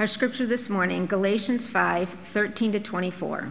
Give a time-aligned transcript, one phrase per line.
[0.00, 3.50] Our scripture this morning, Galatians 5 13 to 24.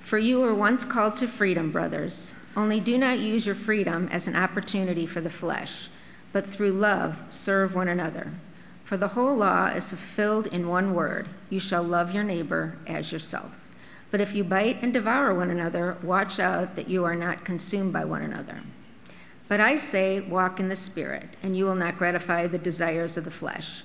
[0.00, 4.26] For you were once called to freedom, brothers, only do not use your freedom as
[4.26, 5.86] an opportunity for the flesh,
[6.32, 8.32] but through love serve one another.
[8.82, 13.12] For the whole law is fulfilled in one word you shall love your neighbor as
[13.12, 13.52] yourself.
[14.10, 17.92] But if you bite and devour one another, watch out that you are not consumed
[17.92, 18.62] by one another.
[19.46, 23.24] But I say, walk in the Spirit, and you will not gratify the desires of
[23.24, 23.84] the flesh.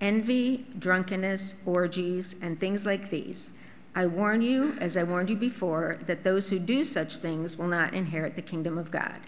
[0.00, 3.52] envy, drunkenness, orgies, and things like these.
[3.94, 7.66] I warn you, as I warned you before, that those who do such things will
[7.66, 9.18] not inherit the kingdom of God.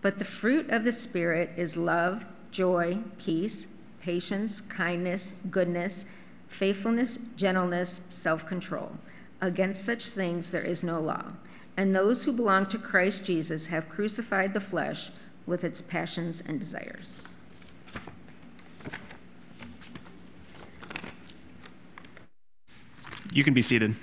[0.00, 3.68] But the fruit of the Spirit is love, joy, peace,
[4.00, 6.06] patience, kindness, goodness,
[6.48, 8.98] faithfulness, gentleness, self control.
[9.40, 11.32] Against such things there is no law.
[11.76, 15.10] And those who belong to Christ Jesus have crucified the flesh
[15.46, 17.31] with its passions and desires.
[23.34, 23.94] You can be seated.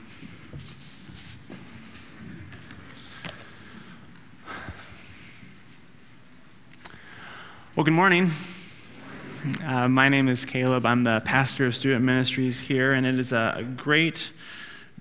[7.75, 8.31] Well, good morning.
[9.63, 10.83] Uh, my name is Caleb.
[10.83, 14.31] I'm the pastor of student ministries here, and it is a great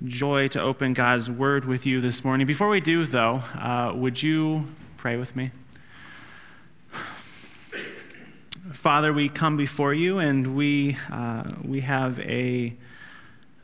[0.04, 2.46] joy to open God's word with you this morning.
[2.46, 4.66] Before we do, though, uh, would you
[4.98, 5.52] pray with me?
[8.72, 12.74] Father, we come before you, and we, uh, we have a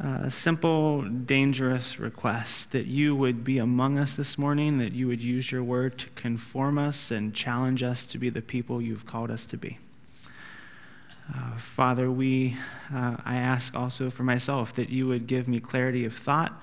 [0.01, 5.23] a simple, dangerous request that you would be among us this morning, that you would
[5.23, 9.31] use your word to conform us and challenge us to be the people you've called
[9.31, 9.79] us to be.
[11.33, 12.57] Uh, Father, we,
[12.93, 16.61] uh, I ask also for myself that you would give me clarity of thought,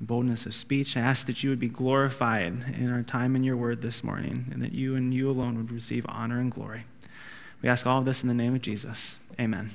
[0.00, 0.96] boldness of speech.
[0.96, 4.46] I ask that you would be glorified in our time in your word this morning,
[4.52, 6.82] and that you and you alone would receive honor and glory.
[7.62, 9.16] We ask all of this in the name of Jesus.
[9.38, 9.70] Amen.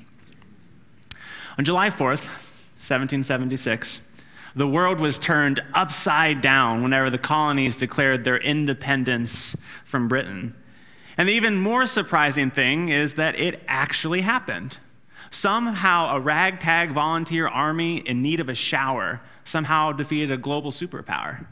[1.58, 2.47] On July 4th,
[2.90, 4.00] 1776,
[4.56, 9.56] the world was turned upside down whenever the colonies declared their independence
[9.86, 10.56] from Britain.
[11.18, 14.78] And the even more surprising thing is that it actually happened.
[15.30, 21.46] Somehow, a ragtag volunteer army in need of a shower somehow defeated a global superpower.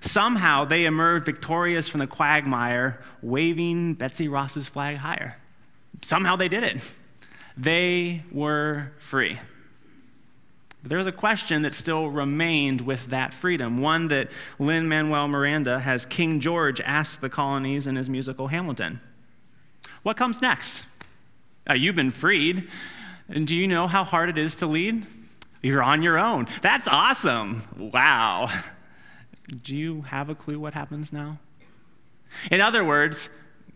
[0.00, 5.36] Somehow, they emerged victorious from the quagmire, waving Betsy Ross's flag higher.
[6.02, 6.94] Somehow, they did it.
[7.56, 9.38] They were free.
[10.82, 15.28] But there was a question that still remained with that freedom, one that Lin Manuel
[15.28, 19.00] Miranda has King George ask the colonies in his musical Hamilton.
[20.02, 20.82] What comes next?
[21.68, 22.68] Uh, you've been freed.
[23.28, 25.06] And do you know how hard it is to lead?
[25.62, 26.46] You're on your own.
[26.62, 27.62] That's awesome.
[27.76, 28.48] Wow.
[29.62, 31.38] Do you have a clue what happens now?
[32.50, 33.28] In other words,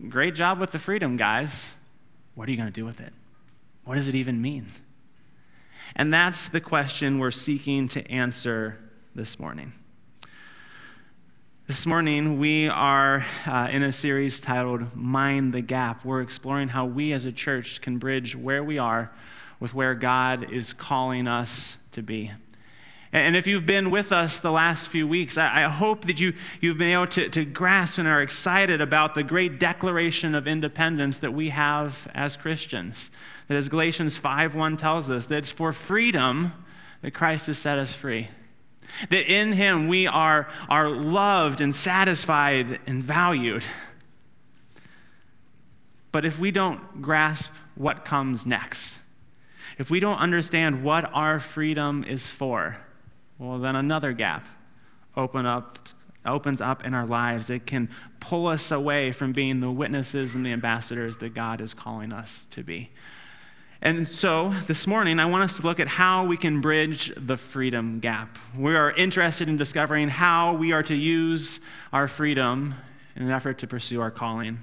[0.09, 1.69] great job with the freedom, guys.
[2.33, 3.13] What are you going to do with it?
[3.83, 4.65] What does it even mean?
[5.97, 8.77] And that's the question we're seeking to answer
[9.15, 9.71] this morning.
[11.67, 16.03] This morning, we are uh, in a series titled Mind the Gap.
[16.03, 19.09] We're exploring how we as a church can bridge where we are
[19.61, 22.33] with where God is calling us to be.
[23.13, 26.77] And if you've been with us the last few weeks, I, hope that you, you've
[26.77, 31.33] been able to, to grasp and are excited about the great declaration of independence that
[31.33, 33.11] we have as Christians.
[33.47, 36.53] That as Galatians 5.1 tells us, that it's for freedom
[37.01, 38.29] that Christ has set us free.
[39.09, 43.63] That in him we are, are loved and satisfied and valued.
[46.11, 48.95] But if we don't grasp what comes next,
[49.77, 52.77] if we don't understand what our freedom is for,
[53.37, 54.47] well, then another gap
[55.17, 55.89] open up,
[56.25, 57.49] opens up in our lives.
[57.49, 57.89] It can
[58.19, 62.45] pull us away from being the witnesses and the ambassadors that God is calling us
[62.51, 62.91] to be.
[63.81, 67.35] And so this morning, I want us to look at how we can bridge the
[67.35, 68.39] freedom gap.
[68.57, 71.59] We are interested in discovering how we are to use
[71.91, 72.73] our freedom
[73.15, 74.59] in an effort to pursue our calling.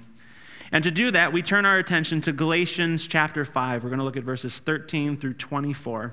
[0.71, 3.83] And to do that, we turn our attention to Galatians chapter 5.
[3.83, 6.11] We're going to look at verses 13 through 24.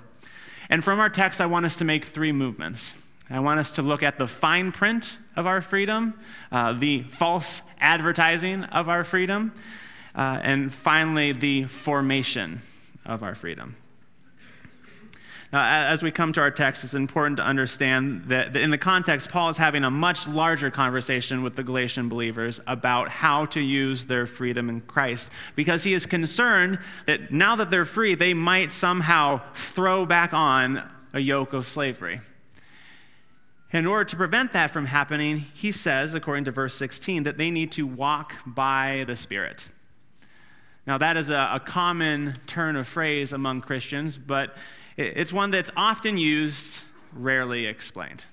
[0.69, 2.95] And from our text, I want us to make three movements.
[3.31, 6.21] I want us to look at the fine print of our freedom,
[6.53, 9.55] uh, the false advertising of our freedom,
[10.15, 12.61] uh, and finally, the formation
[13.05, 13.77] of our freedom.
[15.53, 19.31] Now, as we come to our text, it's important to understand that in the context,
[19.31, 24.05] Paul is having a much larger conversation with the Galatian believers about how to use
[24.05, 28.71] their freedom in Christ, because he is concerned that now that they're free, they might
[28.71, 32.21] somehow throw back on a yoke of slavery.
[33.73, 37.51] In order to prevent that from happening, he says, according to verse 16, that they
[37.51, 39.67] need to walk by the Spirit.
[40.91, 44.57] Now, that is a, a common turn of phrase among Christians, but
[44.97, 46.81] it's one that's often used,
[47.13, 48.25] rarely explained.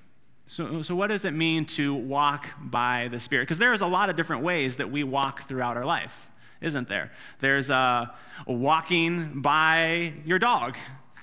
[0.48, 3.44] So, so what does it mean to walk by the Spirit?
[3.44, 7.12] Because there's a lot of different ways that we walk throughout our life, isn't there?
[7.42, 8.08] There's uh,
[8.48, 10.78] walking by your dog,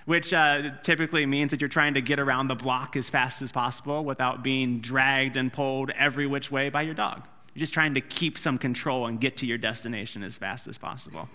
[0.05, 3.51] which uh, typically means that you're trying to get around the block as fast as
[3.51, 7.27] possible without being dragged and pulled every which way by your dog.
[7.55, 10.77] You're just trying to keep some control and get to your destination as fast as
[10.77, 11.29] possible.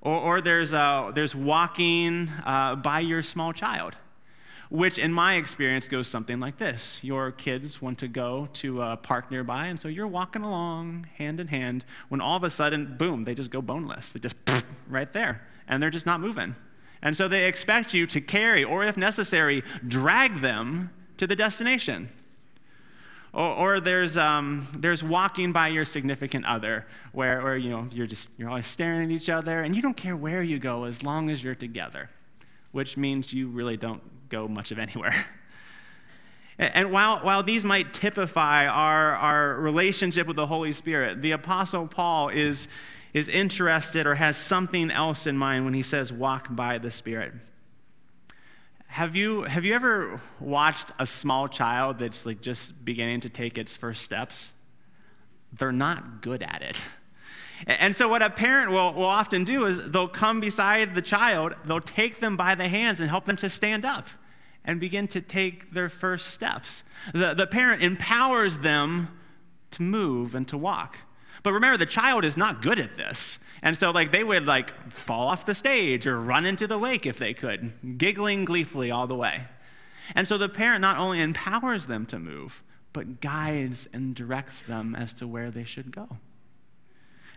[0.00, 3.96] Or, or there's, uh, there's walking uh, by your small child,
[4.70, 7.00] which in my experience goes something like this.
[7.02, 11.40] Your kids want to go to a park nearby, and so you're walking along hand
[11.40, 14.12] in hand when all of a sudden, boom, they just go boneless.
[14.12, 14.36] They just
[14.88, 16.54] right there, and they're just not moving.
[17.02, 22.08] And so they expect you to carry, or if necessary, drag them to the destination.
[23.34, 28.06] Or, or there's, um, there's walking by your significant other, where, where you know, you're,
[28.06, 31.02] just, you're always staring at each other, and you don't care where you go as
[31.02, 32.08] long as you're together,
[32.70, 35.26] which means you really don't go much of anywhere.
[36.56, 41.88] And while, while these might typify our, our relationship with the Holy Spirit, the Apostle
[41.88, 42.68] Paul is,
[43.12, 47.32] is interested or has something else in mind when he says, walk by the Spirit.
[48.94, 53.58] Have you, have you ever watched a small child that's like just beginning to take
[53.58, 54.52] its first steps?
[55.52, 56.76] They're not good at it.
[57.66, 61.54] And so, what a parent will, will often do is they'll come beside the child,
[61.64, 64.06] they'll take them by the hands and help them to stand up
[64.64, 66.84] and begin to take their first steps.
[67.12, 69.08] The, the parent empowers them
[69.72, 70.98] to move and to walk.
[71.42, 73.38] But remember, the child is not good at this.
[73.62, 77.06] And so, like, they would, like, fall off the stage or run into the lake
[77.06, 79.44] if they could, giggling gleefully all the way.
[80.14, 84.94] And so the parent not only empowers them to move, but guides and directs them
[84.94, 86.18] as to where they should go.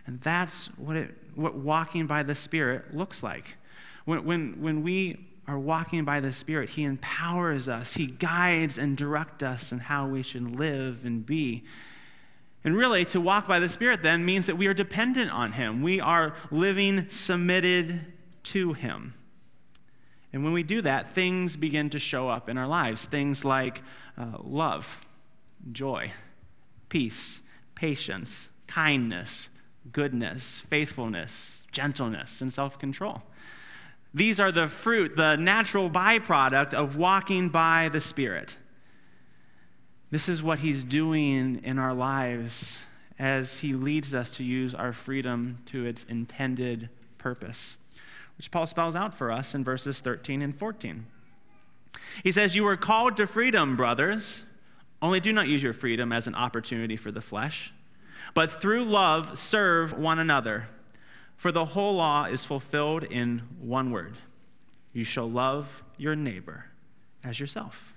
[0.06, 3.56] And that's what, it, what walking by the Spirit looks like.
[4.04, 8.96] When, when, when we are walking by the Spirit, He empowers us, He guides and
[8.96, 11.64] directs us in how we should live and be.
[12.64, 15.82] And really, to walk by the Spirit then means that we are dependent on Him.
[15.82, 18.04] We are living submitted
[18.44, 19.14] to Him.
[20.32, 23.06] And when we do that, things begin to show up in our lives.
[23.06, 23.82] Things like
[24.18, 25.06] uh, love,
[25.72, 26.12] joy,
[26.88, 27.40] peace,
[27.74, 29.48] patience, kindness,
[29.92, 33.22] goodness, faithfulness, gentleness, and self control.
[34.12, 38.56] These are the fruit, the natural byproduct of walking by the Spirit.
[40.10, 42.78] This is what He's doing in our lives
[43.18, 46.88] as He leads us to use our freedom to its intended
[47.18, 47.76] purpose,
[48.36, 51.06] which Paul spells out for us in verses 13 and 14.
[52.22, 54.44] He says, You were called to freedom, brothers,
[55.00, 57.72] only do not use your freedom as an opportunity for the flesh,
[58.34, 60.66] but through love serve one another.
[61.36, 64.14] For the whole law is fulfilled in one word
[64.92, 66.64] you shall love your neighbor
[67.22, 67.94] as yourself.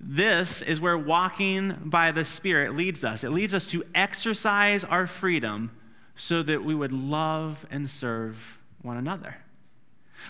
[0.00, 3.24] This is where walking by the Spirit leads us.
[3.24, 5.70] It leads us to exercise our freedom
[6.16, 9.36] so that we would love and serve one another.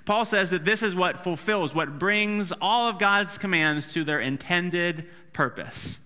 [0.05, 4.21] Paul says that this is what fulfills, what brings all of God's commands to their
[4.21, 5.99] intended purpose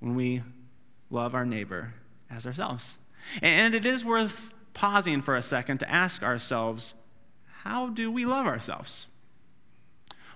[0.00, 0.42] when we
[1.10, 1.94] love our neighbor
[2.30, 2.96] as ourselves.
[3.42, 6.94] And it is worth pausing for a second to ask ourselves
[7.62, 9.06] how do we love ourselves?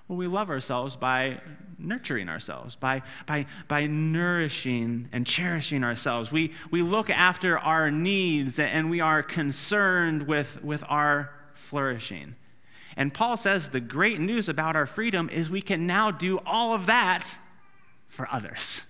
[0.08, 1.40] Well, we love ourselves by
[1.78, 6.30] nurturing ourselves, by, by, by nourishing and cherishing ourselves.
[6.30, 12.36] We, we look after our needs and we are concerned with, with our flourishing.
[12.96, 16.74] And Paul says the great news about our freedom is we can now do all
[16.74, 17.36] of that
[18.08, 18.82] for others.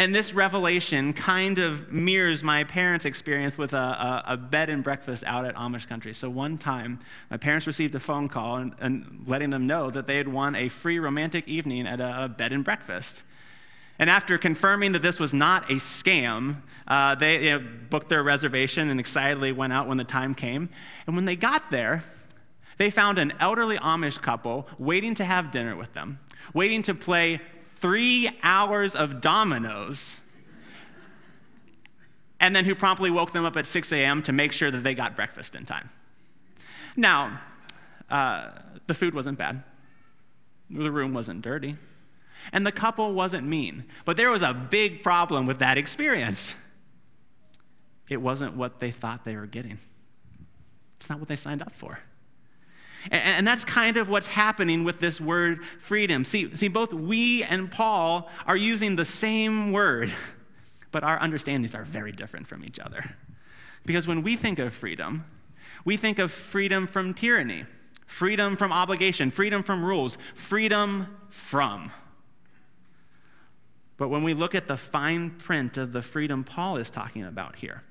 [0.00, 4.82] And this revelation kind of mirrors my parents' experience with a, a, a, bed and
[4.82, 6.14] breakfast out at Amish country.
[6.14, 10.06] So one time, my parents received a phone call and, and letting them know that
[10.06, 13.24] they had won a free romantic evening at a, a bed and breakfast.
[13.98, 18.22] And after confirming that this was not a scam, uh, they you know, booked their
[18.22, 20.70] reservation and excitedly went out when the time came.
[21.06, 22.02] And when they got there,
[22.78, 26.20] they found an elderly Amish couple waiting to have dinner with them,
[26.54, 27.42] waiting to play
[27.80, 30.16] three hours of dominoes,
[32.38, 34.22] and then who promptly woke them up at 6 a.m.
[34.22, 35.88] to make sure that they got breakfast in time.
[36.96, 37.38] Now,
[38.08, 38.50] uh,
[38.86, 39.62] the food wasn't bad,
[40.68, 41.76] the room wasn't dirty,
[42.52, 43.84] and the couple wasn't mean.
[44.04, 46.54] But there was a big problem with that experience.
[48.08, 49.78] It wasn't what they thought they were getting,
[50.96, 52.00] it's not what they signed up for.
[53.10, 56.24] And, that's kind of what's happening with this word freedom.
[56.24, 60.12] See, see, both we and Paul are using the same word,
[60.90, 63.16] but our understandings are very different from each other.
[63.86, 65.24] Because when we think of freedom,
[65.84, 67.64] we think of freedom from tyranny,
[68.06, 71.90] freedom from obligation, freedom from rules, freedom from.
[73.96, 77.56] But when we look at the fine print of the freedom Paul is talking about
[77.56, 77.82] here,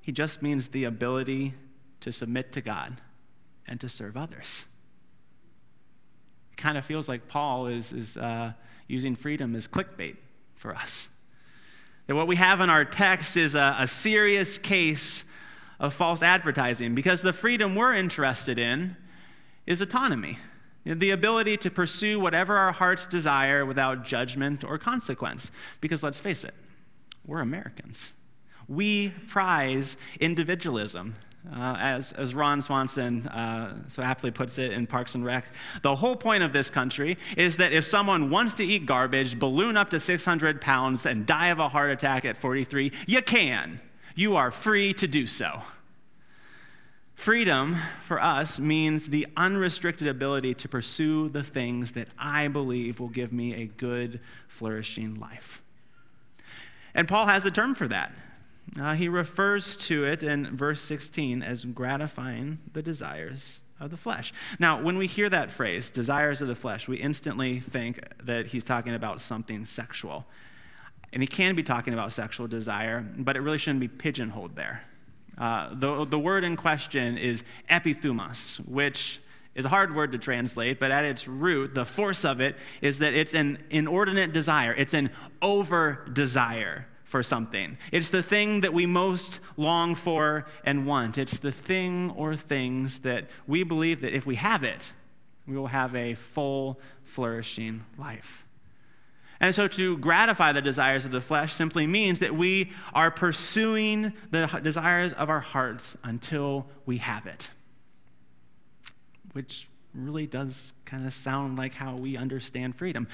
[0.00, 1.54] he just means the ability
[2.00, 3.00] to submit to God
[3.68, 4.64] and to serve others.
[6.52, 8.52] It kind of feels like Paul is, is uh,
[8.86, 10.16] using freedom as clickbait
[10.56, 11.08] for us.
[12.06, 15.24] That what we have in our text is a, a serious case
[15.78, 18.96] of false advertising because the freedom we're interested in
[19.66, 20.38] is autonomy
[20.84, 25.50] the ability to pursue whatever our hearts desire without judgment or consequence.
[25.80, 26.54] Because let's face it,
[27.26, 28.12] we're Americans.
[28.68, 31.16] We prize individualism.
[31.46, 35.46] Uh, as, as Ron Swanson uh, so aptly puts it in Parks and Rec,
[35.82, 39.76] the whole point of this country is that if someone wants to eat garbage, balloon
[39.76, 43.80] up to 600 pounds, and die of a heart attack at 43, you can.
[44.14, 45.62] You are free to do so.
[47.14, 53.08] Freedom for us means the unrestricted ability to pursue the things that I believe will
[53.08, 55.62] give me a good, flourishing life.
[56.94, 58.12] And Paul has a term for that.
[58.78, 64.32] Uh, he refers to it in verse 16 as gratifying the desires of the flesh.
[64.58, 68.64] Now, when we hear that phrase, desires of the flesh, we instantly think that he's
[68.64, 70.26] talking about something sexual.
[71.12, 74.82] And he can be talking about sexual desire, but it really shouldn't be pigeonholed there.
[75.38, 79.20] Uh, the, the word in question is epithumos, which
[79.54, 82.98] is a hard word to translate, but at its root, the force of it is
[82.98, 85.10] that it's an inordinate desire, it's an
[85.40, 87.78] over desire for something.
[87.90, 91.16] It's the thing that we most long for and want.
[91.16, 94.92] It's the thing or things that we believe that if we have it,
[95.46, 98.44] we will have a full, flourishing life.
[99.40, 104.12] And so to gratify the desires of the flesh simply means that we are pursuing
[104.30, 107.48] the desires of our hearts until we have it,
[109.32, 113.06] which really does kind of sound like how we understand freedom.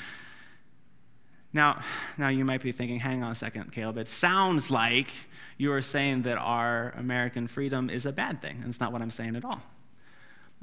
[1.55, 1.81] Now,
[2.19, 3.97] now you might be thinking, hang on a second, Caleb.
[3.97, 5.13] It sounds like
[5.57, 9.01] you are saying that our American freedom is a bad thing, and it's not what
[9.01, 9.63] I'm saying at all.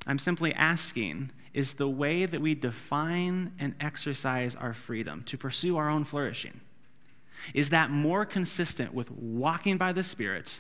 [0.06, 5.78] I'm simply asking is the way that we define and exercise our freedom to pursue
[5.78, 6.62] our own flourishing,
[7.54, 10.60] is that more consistent with walking by the Spirit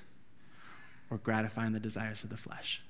[1.09, 2.81] or gratifying the desires of the flesh?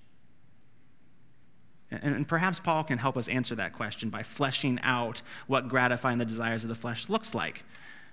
[1.91, 6.25] And, perhaps Paul can help us answer that question by fleshing out what gratifying the
[6.25, 7.63] desires of the flesh looks like.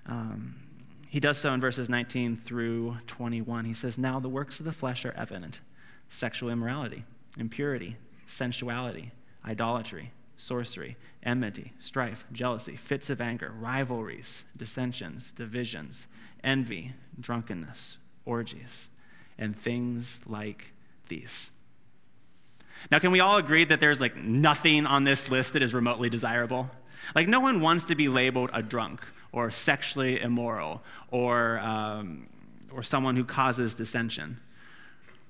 [0.07, 0.57] Um,
[1.09, 3.65] he does so in verses 19 through 21.
[3.65, 5.61] He says, Now the works of the flesh are evident
[6.11, 7.05] sexual immorality,
[7.37, 9.13] impurity, sensuality,
[9.45, 16.07] idolatry, sorcery, enmity, strife, jealousy, fits of anger, rivalries, dissensions, divisions,
[16.43, 18.89] envy, drunkenness, orgies,
[19.37, 20.73] and things like
[21.09, 21.51] these
[22.91, 26.09] now, can we all agree that there's like nothing on this list that is remotely
[26.11, 26.71] desirable?
[27.15, 29.01] Like, no one wants to be labeled a drunk
[29.33, 32.27] or sexually immoral or, um,
[32.73, 34.39] or someone who causes dissension,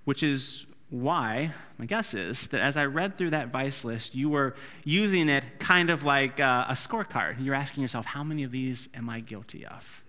[0.04, 4.30] which is why my guess is that as I read through that vice list, you
[4.30, 7.44] were using it kind of like uh, a scorecard.
[7.44, 10.02] You're asking yourself, how many of these am I guilty of?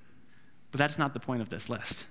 [0.72, 2.06] But that's not the point of this list.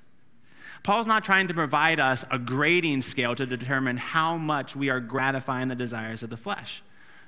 [0.83, 5.01] Paul's not trying to provide us a grading scale to determine how much we are
[5.01, 6.83] gratifying the desires of the flesh,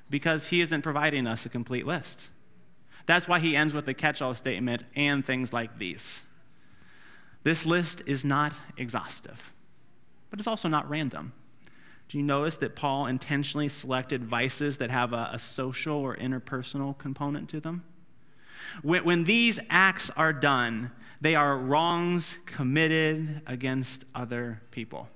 [0.09, 2.29] because he isn't providing us a complete list.
[3.07, 6.23] That's why he ends with the catch all statement and things like these.
[7.43, 9.53] This list is not exhaustive,
[10.29, 11.33] but it's also not random.
[12.09, 16.99] Do you notice that Paul intentionally selected vices that have a, a social or interpersonal
[16.99, 17.85] component to them?
[18.83, 25.09] When, when these acts are done, they are wrongs committed against other people.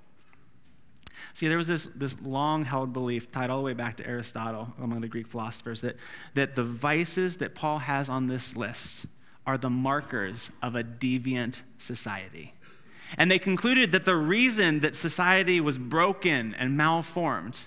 [1.33, 4.73] See, there was this, this long held belief tied all the way back to Aristotle
[4.79, 5.97] among the Greek philosophers that,
[6.35, 9.07] that the vices that Paul has on this list
[9.47, 12.55] are the markers of a deviant society.
[13.17, 17.67] And they concluded that the reason that society was broken and malformed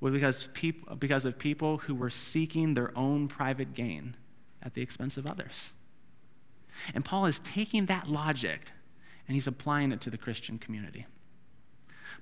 [0.00, 4.16] was because, peop- because of people who were seeking their own private gain
[4.64, 5.72] at the expense of others.
[6.94, 8.72] And Paul is taking that logic
[9.26, 11.06] and he's applying it to the Christian community.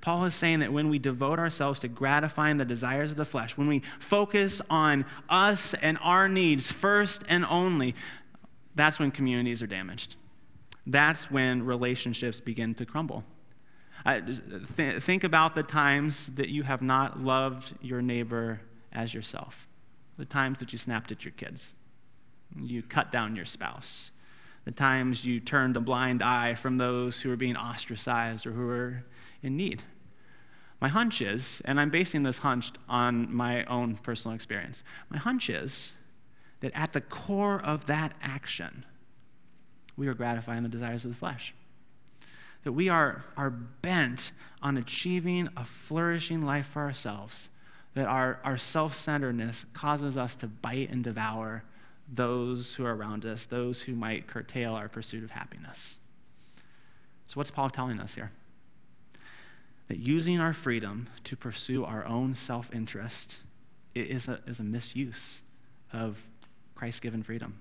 [0.00, 3.56] Paul is saying that when we devote ourselves to gratifying the desires of the flesh,
[3.56, 7.94] when we focus on us and our needs first and only,
[8.74, 10.16] that's when communities are damaged.
[10.86, 13.24] That's when relationships begin to crumble.
[14.06, 18.60] th- think about the times that you have not loved your neighbor
[18.92, 19.68] as yourself,
[20.16, 21.74] the times that you snapped at your kids,
[22.60, 24.10] you cut down your spouse,
[24.64, 28.68] the times you turned a blind eye from those who are being ostracized or who
[28.68, 29.04] are
[29.42, 29.82] in need.
[30.80, 35.48] My hunch is, and I'm basing this hunch on my own personal experience, my hunch
[35.48, 35.92] is
[36.60, 38.84] that at the core of that action,
[39.96, 41.54] we are gratifying the desires of the flesh.
[42.64, 44.32] That we are, are bent
[44.62, 47.48] on achieving a flourishing life for ourselves,
[47.94, 51.64] that our, our self centeredness causes us to bite and devour
[52.08, 55.96] those who are around us, those who might curtail our pursuit of happiness.
[57.26, 58.30] So, what's Paul telling us here?
[59.88, 63.40] That using our freedom to pursue our own self interest
[63.94, 65.40] is a, is a misuse
[65.92, 66.22] of
[66.74, 67.58] Christ given freedom.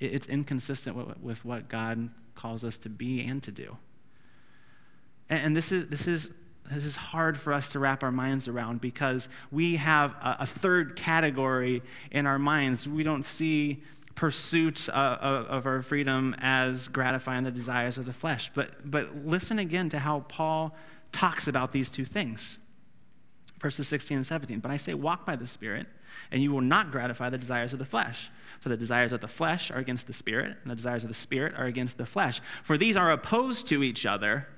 [0.00, 3.76] It's inconsistent with what God calls us to be and to do.
[5.28, 6.30] And this is, this is
[6.70, 10.46] this is hard for us to wrap our minds around because we have a, a
[10.46, 12.86] third category in our minds.
[12.86, 13.82] We don't see
[14.14, 18.50] pursuit uh, of, of, our freedom as gratifying the desires of the flesh.
[18.52, 20.74] But, but listen again to how Paul
[21.12, 22.58] talks about these two things.
[23.60, 24.58] Verses 16 and 17.
[24.58, 25.86] But I say, walk by the Spirit,
[26.32, 28.28] and you will not gratify the desires of the flesh.
[28.60, 31.14] For the desires of the flesh are against the Spirit, and the desires of the
[31.14, 32.40] Spirit are against the flesh.
[32.64, 34.48] For these are opposed to each other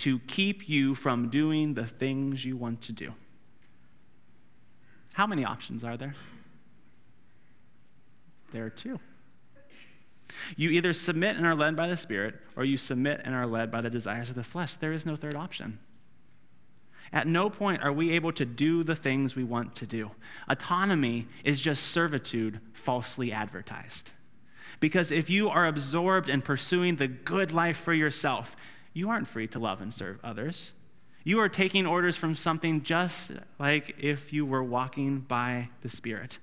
[0.00, 3.12] to keep you from doing the things you want to do.
[5.12, 6.14] How many options are there?
[8.52, 8.98] There are two.
[10.56, 13.70] You either submit and are led by the Spirit, or you submit and are led
[13.70, 14.76] by the desires of the flesh.
[14.76, 15.78] There is no third option.
[17.12, 20.12] At no point are we able to do the things we want to do.
[20.48, 24.10] Autonomy is just servitude falsely advertised.
[24.78, 28.56] Because if you are absorbed in pursuing the good life for yourself,
[28.92, 30.72] you aren't free to love and serve others.
[31.22, 36.38] You are taking orders from something just like if you were walking by the Spirit.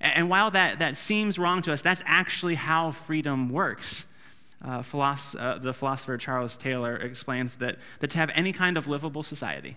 [0.00, 4.04] And while that, that seems wrong to us, that's actually how freedom works.
[4.64, 9.22] Uh, uh, the philosopher Charles Taylor explains that, that to have any kind of livable
[9.22, 9.76] society,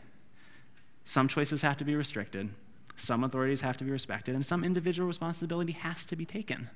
[1.04, 2.50] some choices have to be restricted,
[2.96, 6.70] some authorities have to be respected, and some individual responsibility has to be taken.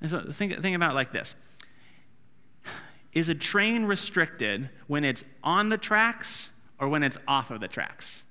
[0.00, 1.34] And so think, think about like this
[3.14, 7.68] is a train restricted when it's on the tracks or when it's off of the
[7.68, 8.24] tracks?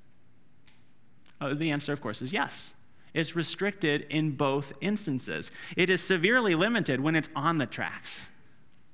[1.39, 2.71] Oh, the answer, of course, is yes.
[3.13, 5.51] It's restricted in both instances.
[5.77, 8.27] It is severely limited when it's on the tracks,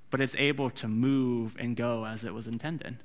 [0.10, 2.98] but it's able to move and go as it was intended.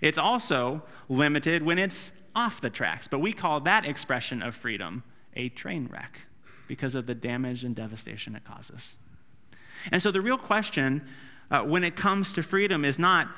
[0.00, 5.02] It's also limited when it's off the tracks, but we call that expression of freedom
[5.34, 6.20] a train wreck
[6.68, 8.96] because of the damage and devastation it causes.
[9.90, 11.06] And so the real question
[11.50, 13.28] uh, when it comes to freedom is not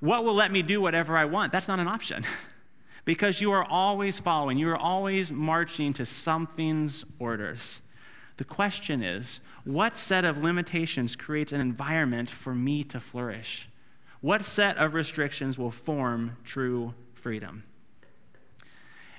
[0.00, 1.52] what will let me do whatever I want.
[1.52, 2.24] That's not an option.
[3.04, 7.80] because you are always following, you are always marching to something's orders.
[8.36, 13.68] The question is what set of limitations creates an environment for me to flourish?
[14.20, 17.64] What set of restrictions will form true freedom?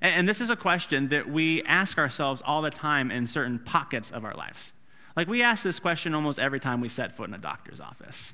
[0.01, 3.59] And, and this is a question that we ask ourselves all the time in certain
[3.59, 4.71] pockets of our lives.
[5.15, 8.33] Like, we ask this question almost every time we set foot in a doctor's office.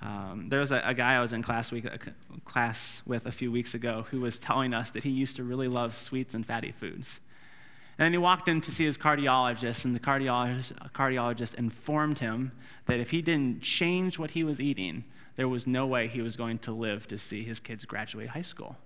[0.00, 1.86] Um, there was a, a, guy I was in class, week,
[2.44, 5.68] class with a few weeks ago who was telling us that he used to really
[5.68, 7.20] love sweets and fatty foods.
[7.98, 12.52] And then he walked in to see his cardiologist, and the cardiologist, cardiologist informed him
[12.84, 15.04] that if he didn't change what he was eating,
[15.36, 18.42] there was no way he was going to live to see his kids graduate high
[18.42, 18.76] school.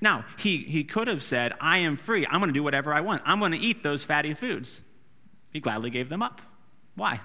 [0.00, 2.26] Now, he, he could have said, I am free.
[2.26, 3.22] I'm going to do whatever I want.
[3.24, 4.80] I'm going to eat those fatty foods.
[5.50, 6.40] He gladly gave them up.
[6.94, 7.20] Why?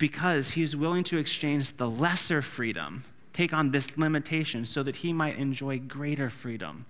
[0.00, 5.12] Because he's willing to exchange the lesser freedom, take on this limitation, so that he
[5.12, 6.86] might enjoy greater freedom,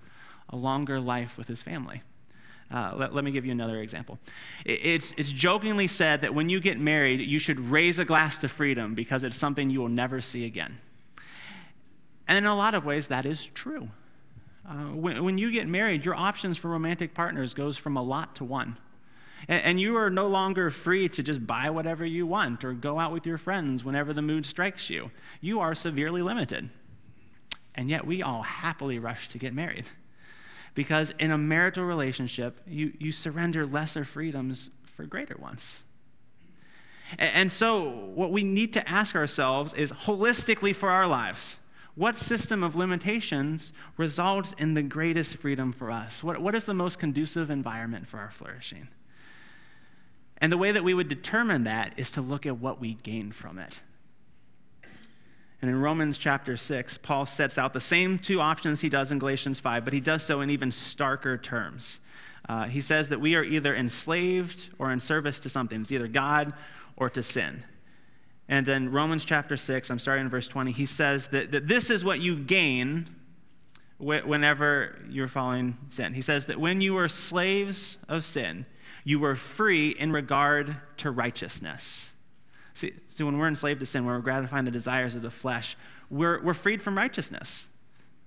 [0.49, 2.03] a longer life with his family.
[2.71, 4.17] Uh, let, let, me give you another example.
[4.65, 8.49] It's, it's jokingly said that when you get married, you should raise a glass to
[8.49, 10.79] freedom because it's something you will never see again.
[12.29, 13.89] And in a lot of ways, that is true.
[14.65, 18.37] Uh, when, when you get married, your options for romantic partners goes from a lot
[18.37, 18.77] to one.
[19.49, 22.99] And, and you are no longer free to just buy whatever you want or go
[22.99, 25.11] out with your friends whenever the mood strikes you.
[25.41, 26.71] You are severely limited.
[27.75, 29.87] And yet, we all happily rush to get married.
[30.75, 35.83] Because in a marital relationship, you, you surrender lesser freedoms for greater ones.
[37.19, 41.57] And so, what we need to ask ourselves is holistically for our lives
[41.97, 46.23] What system of limitations results in the greatest freedom for us?
[46.23, 48.89] What, what is the most conducive environment for our flourishing?
[50.41, 53.33] And the way that we would determine that is to look at what we gain
[53.33, 53.81] from it.
[55.63, 59.19] And in Romans chapter 6, Paul sets out the same two options he does in
[59.19, 62.01] Galatians 5, but he does so in even starker terms.
[62.49, 65.83] Uh, he says that we are either enslaved or in service to something.
[65.83, 66.55] It's either God
[66.97, 67.63] or to sin.
[68.49, 71.91] And then Romans chapter 6, I'm starting in verse 20, he says that, that this
[71.91, 73.07] is what you gain
[74.01, 76.15] whenever you're following sin.
[76.15, 78.65] He says that when you were slaves of sin,
[79.05, 82.11] you were free in regard to righteousness.
[82.75, 85.77] See, see, when we're enslaved to sin, when we're gratifying the desires of the flesh,
[86.09, 87.67] we're, we're freed from righteousness.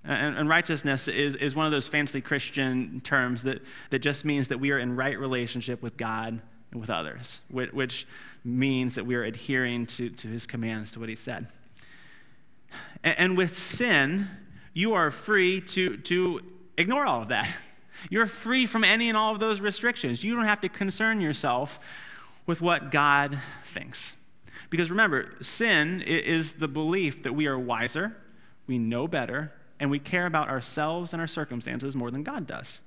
[0.04, 4.48] And, and, righteousness is, is one of those fancy Christian terms that, that just means
[4.48, 8.06] that we are in right relationship with God and with others, which, which
[8.44, 11.46] means that we are adhering to, to his commands, to what he said.
[13.02, 14.28] And, and with sin,
[14.74, 16.40] you are free to, to
[16.76, 17.54] ignore all of that.
[18.10, 20.22] You're free from any and all of those restrictions.
[20.22, 21.78] You don't have to concern yourself
[22.44, 24.12] with what God thinks.
[24.68, 28.16] Because remember, sin is the belief that we are wiser,
[28.66, 32.80] we know better, and we care about ourselves and our circumstances more than God does.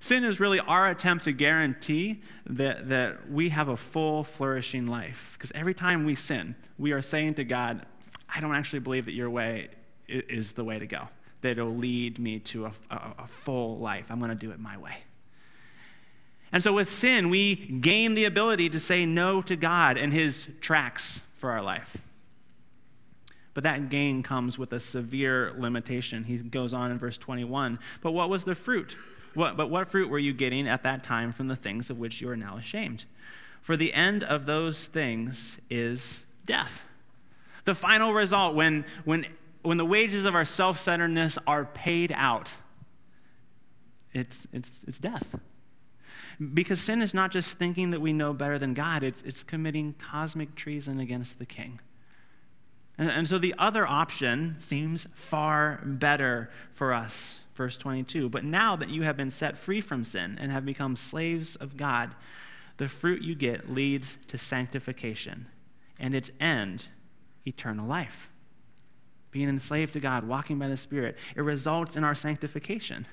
[0.00, 5.34] Sin is really our attempt to guarantee that, that we have a full, flourishing life.
[5.36, 7.84] Because every time we sin, we are saying to God,
[8.32, 9.70] I don't actually believe that your way
[10.08, 11.08] is the way to go,
[11.42, 14.06] that it'll lead me to a, a, a full life.
[14.10, 14.98] I'm going to do it my way.
[16.50, 20.48] And so with sin, we gain the ability to say no to God and his
[20.60, 21.96] tracks for our life.
[23.52, 26.24] But that gain comes with a severe limitation.
[26.24, 27.78] He goes on in verse 21.
[28.02, 28.96] But what was the fruit?
[29.34, 32.20] What, but what fruit were you getting at that time from the things of which
[32.20, 33.04] you are now ashamed?
[33.60, 36.84] For the end of those things is death.
[37.64, 39.26] The final result, when, when,
[39.62, 42.50] when the wages of our self centeredness are paid out,
[44.12, 45.38] it's, it's, it's death.
[46.54, 49.94] Because sin is not just thinking that we know better than God, it's, it's committing
[49.94, 51.80] cosmic treason against the king.
[52.96, 57.40] And, and so the other option seems far better for us.
[57.54, 60.94] Verse 22 But now that you have been set free from sin and have become
[60.94, 62.14] slaves of God,
[62.76, 65.48] the fruit you get leads to sanctification,
[65.98, 66.86] and its end,
[67.44, 68.30] eternal life.
[69.30, 73.06] Being enslaved to God, walking by the Spirit, it results in our sanctification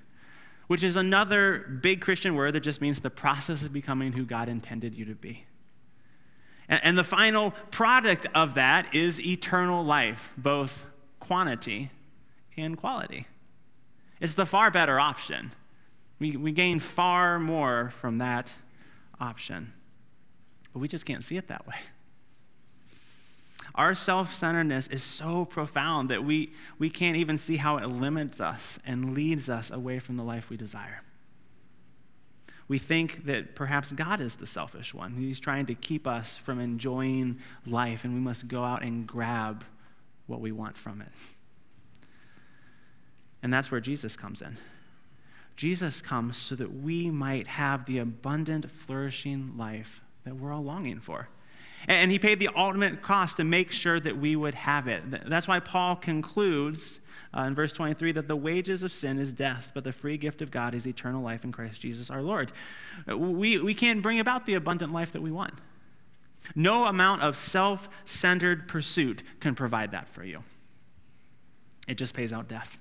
[0.67, 4.49] which is another big Christian word that just means the process of becoming who God
[4.49, 5.45] intended you to be.
[6.67, 10.85] And, and the final product of that is eternal life, both
[11.19, 11.91] quantity
[12.57, 13.27] and quality.
[14.19, 15.51] It's the far better option.
[16.19, 18.51] We, we gain far more from that
[19.19, 19.73] option,
[20.73, 21.75] but we just can't see it that way.
[23.75, 28.39] Our self centeredness is so profound that we, we can't even see how it limits
[28.39, 31.01] us and leads us away from the life we desire.
[32.67, 35.15] We think that perhaps God is the selfish one.
[35.17, 39.63] He's trying to keep us from enjoying life, and we must go out and grab
[40.25, 41.11] what we want from it.
[43.43, 44.57] And that's where Jesus comes in.
[45.55, 50.99] Jesus comes so that we might have the abundant, flourishing life that we're all longing
[50.99, 51.29] for.
[51.87, 55.03] And he paid the ultimate cost to make sure that we would have it.
[55.29, 56.99] That's why Paul concludes
[57.35, 60.41] uh, in verse 23 that the wages of sin is death, but the free gift
[60.41, 62.51] of God is eternal life in Christ Jesus our Lord.
[63.07, 65.53] We, we can't bring about the abundant life that we want.
[66.55, 70.43] No amount of self centered pursuit can provide that for you.
[71.87, 72.77] It just pays out death.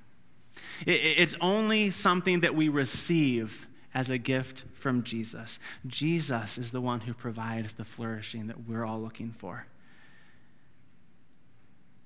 [0.87, 5.59] It, it's only something that we receive as a gift from Jesus.
[5.87, 9.67] Jesus is the one who provides the flourishing that we're all looking for.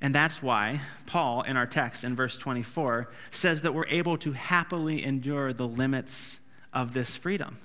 [0.01, 4.31] And that's why Paul, in our text in verse 24, says that we're able to
[4.31, 6.39] happily endure the limits
[6.73, 7.57] of this freedom.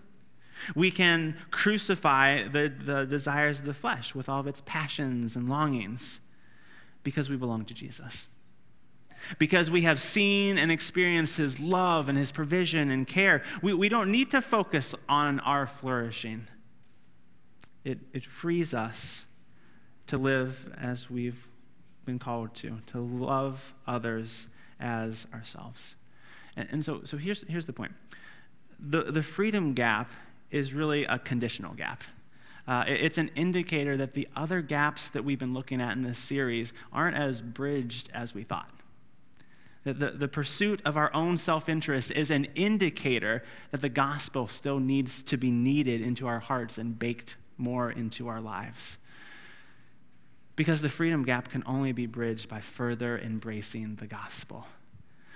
[0.75, 5.47] We can crucify the, the desires of the flesh with all of its passions and
[5.47, 6.21] longings
[7.03, 8.25] because we belong to Jesus
[9.37, 13.43] because we have seen and experienced His love and His provision and care.
[13.61, 16.47] We, we don't need to focus on our flourishing.
[17.83, 19.25] It, it frees us
[20.07, 21.47] to live as we've
[22.05, 24.47] been called to, to love others
[24.79, 25.95] as ourselves.
[26.55, 27.93] And, and so, so here's, here's the point
[28.79, 30.11] the, the freedom gap
[30.51, 32.03] is really a conditional gap.
[32.67, 36.19] Uh, it's an indicator that the other gaps that we've been looking at in this
[36.19, 38.69] series aren't as bridged as we thought.
[39.83, 44.47] The, the, the pursuit of our own self interest is an indicator that the gospel
[44.47, 48.97] still needs to be kneaded into our hearts and baked more into our lives.
[50.55, 54.67] Because the freedom gap can only be bridged by further embracing the gospel.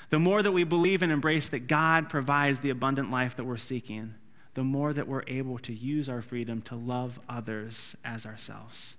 [0.09, 3.57] The more that we believe and embrace that God provides the abundant life that we're
[3.57, 4.13] seeking,
[4.53, 8.95] the more that we're able to use our freedom to love others as ourselves.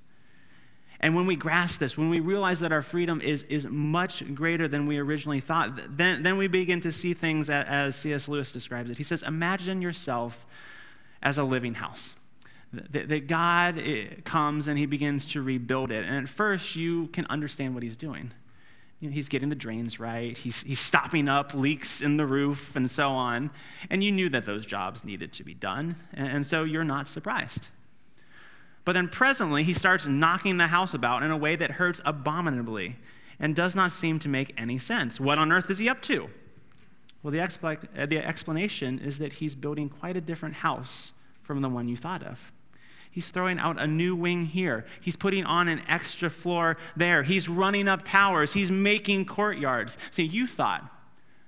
[1.00, 4.66] And when we grasp this, when we realize that our freedom is, is much greater
[4.66, 8.26] than we originally thought, then, then we begin to see things as, C.S.
[8.26, 8.98] Lewis describes it.
[8.98, 10.44] He says, Imagine yourself
[11.22, 12.14] as a living house.
[12.72, 16.04] That, that God eh, comes and he begins to rebuild it.
[16.04, 18.30] And at first, you can understand what he's doing.
[19.00, 22.74] You know, he's getting the drains right, he's, he's stopping up leaks in the roof,
[22.74, 23.50] and so on.
[23.88, 25.94] And you knew that those jobs needed to be done.
[26.12, 27.68] And, and so you're not surprised.
[28.88, 32.96] But then presently, he starts knocking the house about in a way that hurts abominably
[33.38, 35.20] and does not seem to make any sense.
[35.20, 36.30] What on earth is he up to?
[37.22, 41.60] Well, the, expl- uh, the explanation is that he's building quite a different house from
[41.60, 42.50] the one you thought of.
[43.10, 44.86] He's throwing out a new wing here.
[45.02, 47.24] He's putting on an extra floor there.
[47.24, 48.54] He's running up towers.
[48.54, 49.98] He's making courtyards.
[50.10, 50.90] See, you thought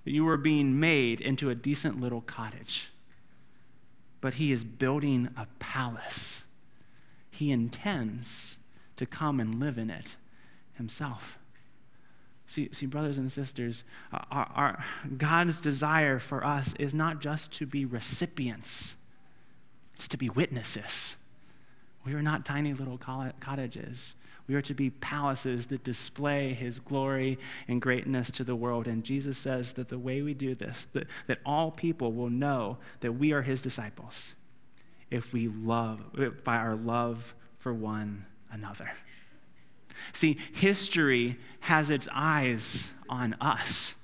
[0.05, 2.91] that you were being made into a decent little cottage,
[4.21, 6.43] but he is building a palace
[7.41, 8.59] he intends
[8.97, 10.17] to come and live in it
[10.75, 11.39] himself.
[12.47, 14.85] See, see brothers and sisters, our, our,
[15.17, 18.95] God's desire for us is not just to be recipients,
[19.95, 21.17] it's to be witnesses.
[22.05, 24.17] We are not tiny little cottages.
[24.47, 28.87] We are to be palaces that display his glory and greatness to the world.
[28.87, 32.77] And Jesus says that the way we do this, that, that all people will know
[33.01, 34.35] that we are his disciples
[35.11, 36.01] if we love,
[36.45, 38.91] by our love for one another.
[40.13, 43.95] See, history has its eyes on us.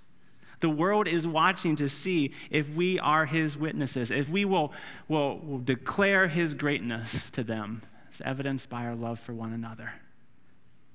[0.60, 4.72] The world is watching to see if we are his witnesses, if we will,
[5.06, 9.92] will, will declare his greatness to them, as evidenced by our love for one another.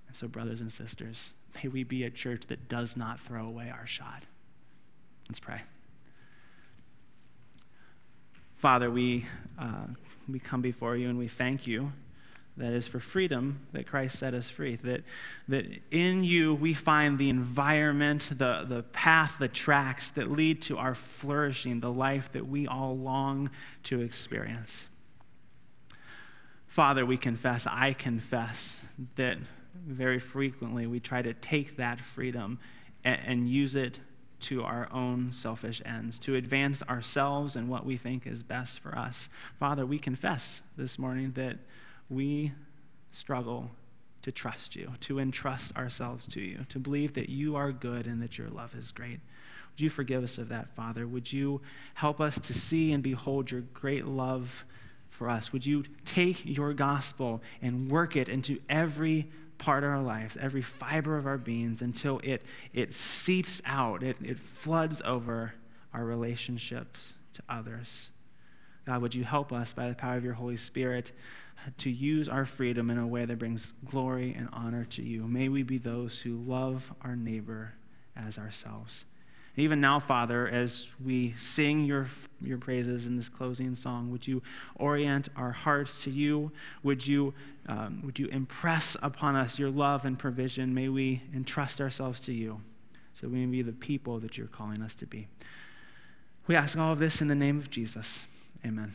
[0.07, 1.29] And so, brothers and sisters,
[1.63, 4.23] may we be a church that does not throw away our shot.
[5.29, 5.61] Let's pray.
[8.61, 9.25] Father, we,
[9.57, 9.87] uh,
[10.29, 11.91] we come before you and we thank you
[12.57, 14.75] that is for freedom that Christ set us free.
[14.75, 15.01] That,
[15.47, 20.77] that in you we find the environment, the, the path, the tracks that lead to
[20.77, 23.49] our flourishing, the life that we all long
[23.85, 24.85] to experience.
[26.67, 28.79] Father, we confess, I confess
[29.15, 29.39] that
[29.87, 32.59] very frequently we try to take that freedom
[33.03, 34.01] and, and use it
[34.41, 38.97] to our own selfish ends, to advance ourselves and what we think is best for
[38.97, 39.29] us.
[39.59, 41.57] Father, we confess this morning that
[42.09, 42.51] we
[43.11, 43.71] struggle
[44.21, 48.21] to trust you, to entrust ourselves to you, to believe that you are good and
[48.21, 49.19] that your love is great.
[49.71, 51.07] Would you forgive us of that, Father?
[51.07, 51.61] Would you
[51.95, 54.65] help us to see and behold your great love
[55.09, 55.51] for us?
[55.53, 59.29] Would you take your gospel and work it into every
[59.61, 62.41] part of our lives, every fiber of our beings, until it,
[62.73, 65.53] it seeps out, it, it floods over
[65.93, 68.09] our relationships to others.
[68.87, 71.11] God, would you help us by the power of your Holy Spirit
[71.59, 75.27] uh, to use our freedom in a way that brings glory and honor to you?
[75.27, 77.75] May we be those who love our neighbor
[78.15, 79.05] as ourselves.
[79.57, 82.07] Even now, Father, as we sing your,
[82.41, 84.41] your praises in this closing song, would you
[84.75, 86.51] orient our hearts to you?
[86.83, 87.33] Would you,
[87.67, 90.73] um, would you impress upon us your love and provision?
[90.73, 92.61] May we entrust ourselves to you
[93.13, 95.27] so we may be the people that you're calling us to be.
[96.47, 98.25] We ask all of this in the name of Jesus.
[98.65, 98.89] Amen.